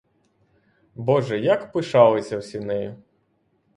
Боже, 0.95 1.39
як 1.39 1.71
пишалися 1.71 2.37
всі 2.37 2.59
нею! 2.59 2.95